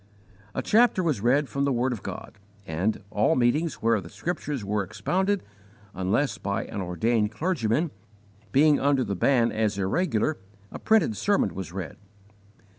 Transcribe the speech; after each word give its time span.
A 0.55 0.63
chapter 0.63 1.03
was 1.03 1.21
read 1.21 1.47
from 1.47 1.63
the 1.63 1.71
word 1.71 1.93
of 1.93 2.01
God, 2.01 2.39
and 2.65 3.03
all 3.11 3.35
meetings 3.35 3.83
where 3.83 4.01
the 4.01 4.09
Scriptures 4.09 4.65
were 4.65 4.83
expounded, 4.83 5.43
unless 5.93 6.39
by 6.39 6.65
an 6.65 6.81
ordained 6.81 7.31
clergyman, 7.31 7.91
being 8.51 8.79
under 8.79 9.03
the 9.03 9.13
ban 9.15 9.51
as 9.51 9.77
irregular 9.77 10.37
a 10.71 10.79
printed 10.79 11.15
sermon 11.15 11.53
was 11.53 11.71
read. 11.71 11.97